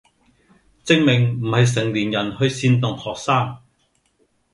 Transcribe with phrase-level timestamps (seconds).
[0.83, 3.57] 證明不是成年人去煽動學生